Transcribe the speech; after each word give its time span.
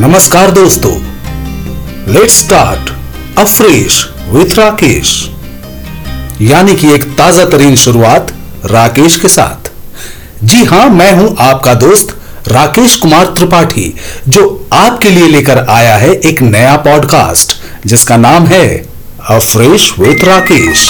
नमस्कार 0.00 0.50
दोस्तों। 0.50 0.90
Let's 2.12 2.38
start 2.38 2.90
afresh 3.38 3.96
with 4.28 4.56
Rakesh 4.58 5.10
यानी 6.40 6.74
कि 6.74 6.92
एक 6.92 7.02
ताज़ा 7.16 7.44
तरीन 7.44 7.74
शुरुआत 7.76 8.32
राकेश 8.64 9.16
के 9.20 9.28
साथ। 9.28 9.68
जी 10.44 10.64
हाँ, 10.64 10.88
मैं 10.88 11.12
हूँ 11.16 11.34
आपका 11.40 11.74
दोस्त 11.74 12.16
राकेश 12.48 12.94
कुमार 12.96 13.26
त्रिपाठी, 13.28 13.92
जो 14.28 14.68
आपके 14.72 15.10
लिए 15.10 15.26
लेकर 15.28 15.58
आया 15.66 15.96
है 15.96 16.12
एक 16.12 16.40
नया 16.42 16.76
पॉडकास्ट 16.86 17.52
जिसका 17.86 18.16
नाम 18.16 18.46
है 18.46 18.66
अफ्रेश 19.30 19.92
विथ 19.98 20.24
राकेश 20.24 20.88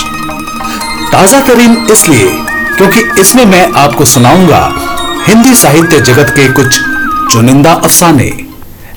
ताज़ा 1.12 1.40
तरीन 1.48 1.74
इसलिए 1.92 2.30
क्योंकि 2.76 3.20
इसमें 3.20 3.44
मैं 3.46 3.66
आपको 3.76 4.04
सुनाऊँगा 4.04 4.62
हिंदी 5.26 5.54
साहित्य 5.54 6.00
जगत 6.02 6.32
के 6.36 6.48
कुछ 6.52 6.80
चुनिंदा 7.32 7.72
अफसाने। 7.72 8.49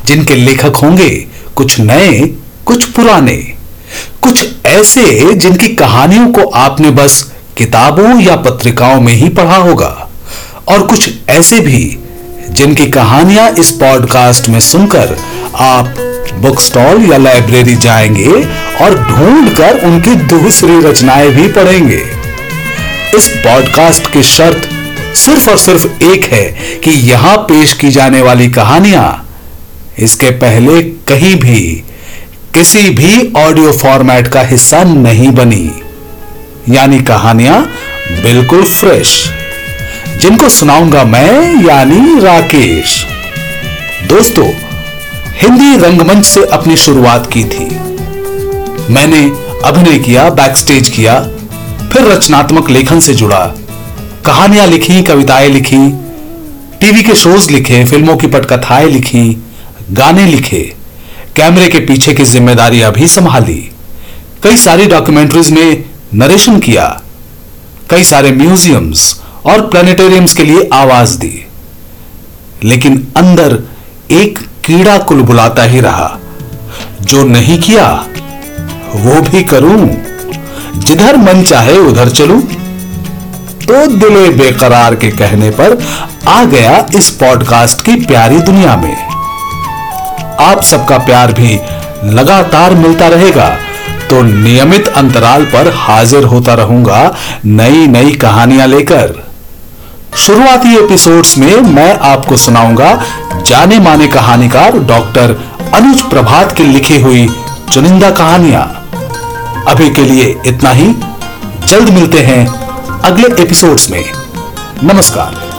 जिनके 0.06 0.36
लेखक 0.36 0.76
होंगे, 0.76 1.28
कुछ 1.56 1.80
नए, 1.80 2.36
कुछ 2.66 2.86
पुराने। 2.86 3.54
कुछ 4.22 4.48
ऐसे 4.66 5.34
जिनकी 5.34 5.68
कहानियों 5.68 6.28
को 6.28 6.50
आपने 6.50 6.92
बस 6.92 7.32
किताबों 7.58 8.22
या 8.22 8.36
पत्रिकाओं 8.36 9.02
में 9.02 9.14
ही 9.14 9.30
पढ़ा 9.30 9.56
होगा। 9.56 10.10
और 10.68 10.88
कुछ 10.88 11.10
ऐसे 11.30 11.60
भी 11.60 11.98
जिनकी 12.50 12.86
कहानियाँ 12.86 13.52
इस 13.52 13.72
पॉडकास्ट 13.72 14.50
में 14.50 14.60
सुनकर 14.60 15.18
आप 15.56 15.96
बुक 16.34 16.60
स्टॉल 16.60 17.12
या 17.12 17.18
लाइब्रेरी 17.18 17.76
जाएँगे 17.76 18.28
और 18.82 19.04
ढूंढकर 19.10 19.86
उनकी 19.86 20.16
दूसरी 20.16 20.80
रचनाएँ 20.80 21.30
भी 21.30 21.48
पढ़ेंगे। 21.48 22.04
इस 23.16 23.28
पॉडकास्ट 23.28 24.12
की 24.12 24.24
शर्त 24.24 24.70
सिर्फ़ 25.16 25.50
और 25.50 25.58
सिर्फ़ 25.58 26.04
एक 26.04 26.34
है 26.34 26.44
कि 26.84 26.92
यहाँ 26.92 27.38
पेश 27.38 27.74
की 27.74 27.90
जाने 27.90 28.22
वाली 28.22 28.50
कहानियाँ 28.52 29.23
इसके 30.00 30.30
पहले 30.30 30.82
कहीं 30.82 31.36
भी, 31.36 31.84
किसी 32.54 32.90
भी 32.90 33.34
ऑडियो 33.38 33.72
फॉर्मेट 33.72 34.28
का 34.28 34.42
हिस्सा 34.42 34.84
नहीं 34.84 35.32
बनी। 35.32 35.72
यानी 36.70 37.00
कहानियाँ 37.00 37.62
बिल्कुल 38.24 38.64
फ्रेश। 38.64 39.30
जिनको 40.22 40.50
सुनाऊँगा 40.50 41.04
मैं, 41.04 41.66
यानी 41.66 42.20
राकेश। 42.20 43.06
दोस्तों, 44.08 44.48
हिंदी 45.42 45.86
रंगमंच 45.86 46.26
से 46.26 46.46
अपनी 46.46 46.78
शुरुआत 46.78 47.30
की 47.34 47.44
थी। 47.44 47.66
मैंने 48.94 49.32
अभिनय 49.66 50.00
किया 50.00 50.30
बैकस्टेज 50.30 50.90
किया, 50.90 51.20
फिर 51.94 52.02
रचनात्मक 52.02 52.70
लेखन 52.70 53.00
से 53.00 53.14
जुड़ा। 53.14 53.56
कहानियाँ 54.26 54.68
लिखी, 54.68 55.04
कविताएँ 55.04 55.50
लिखी, 55.50 55.90
टीवी 56.82 57.04
के 57.04 57.16
शोज़ 57.16 57.52
लिखे, 57.52 57.86
फ़िल्मों 57.86 58.18
की 58.18 58.28
पटकथाएँ 58.28 58.90
लिखी 58.90 59.44
गाने 59.92 60.26
लिखे, 60.26 60.76
कैमरे 61.36 61.68
के 61.68 61.80
पीछे 61.80 62.14
की 62.14 62.24
जिम्मेदारियाँ 62.24 62.92
भी 62.92 63.08
संभाली। 63.08 63.72
कई 64.44 64.58
सारी 64.58 64.86
डॉक्यूमेंट्रीज 64.86 65.52
में 65.52 65.84
नरेशन 66.14 66.60
किया। 66.60 67.02
कई 67.90 68.04
सारे 68.04 68.32
म्यूजियम्स 68.32 69.22
और 69.46 69.62
प्लानिटेरियम्स 69.62 70.34
के 70.34 70.44
लिए 70.44 70.70
आवाज़ 70.74 71.18
दी। 71.18 71.48
लेकिन 72.64 73.08
अंदर 73.18 73.64
एक 74.12 74.40
कीड़ा 74.66 74.98
कुल 74.98 75.22
बुलाता 75.22 75.64
ही 75.64 75.80
रहा। 75.80 76.20
जो 77.02 77.24
नहीं 77.24 77.60
किया, 77.60 78.06
वो 78.96 79.22
भी 79.22 79.44
करूँ। 79.44 79.98
जिधर 80.76 81.18
मन 81.18 81.44
चाहे 81.44 81.78
उधर 81.78 82.10
चलूँ। 82.10 82.42
तो 83.64 83.88
दिले 83.88 84.30
बेकरार 84.30 84.96
के 84.96 85.12
कहने 85.12 85.50
पर 85.50 85.84
आ 86.28 86.44
गया 86.44 86.88
इस 86.96 87.10
पॉडकास्ट 87.10 87.82
की 87.82 87.96
प्यारी 87.96 88.40
दुनिया 88.40 88.76
में। 88.76 89.23
आप 90.42 90.62
सबका 90.64 90.98
प्यार 90.98 91.34
भी 91.34 91.60
लगातार 92.14 92.76
मिलता 92.76 93.08
रहेगा। 93.08 93.50
तो 94.10 94.22
नियमित 94.22 94.88
अंतराल 94.88 95.46
पर 95.46 95.72
हाजिर 95.76 96.24
होता 96.24 96.54
रहूँगा 96.54 97.16
नई 97.46 97.88
नई 97.88 98.12
कहानियाँ 98.14 98.68
लेकर। 98.68 99.14
शुरुआती 100.18 100.76
एपिसोड्स 100.78 101.38
में 101.38 101.62
मैं 101.62 102.00
आपको 102.00 102.38
सुनाऊँगा 102.38 102.94
जाने 103.48 103.80
माने 103.80 104.08
कहानीकार 104.08 104.78
डॉक्टर 104.80 105.36
अनुज 105.74 106.02
प्रभात 106.02 106.52
की 106.52 106.64
लिखी 106.64 107.02
हुई 107.02 107.28
चुनिंदा 107.72 108.12
कहानियाँ। 108.12 108.66
अभी 109.68 109.90
के 109.90 110.02
लिए 110.02 110.36
इतना 110.46 110.72
ही। 110.72 110.94
जल्द 111.66 111.90
मिलते 111.90 112.20
हैं 112.20 112.46
अगले 113.00 113.42
एपिसोड्स 113.44 113.90
में। 113.92 114.04
नमस्कार। 114.84 115.53